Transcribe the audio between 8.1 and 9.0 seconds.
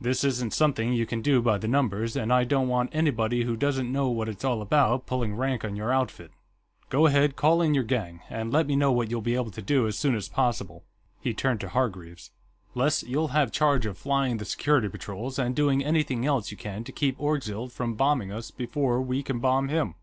and let me know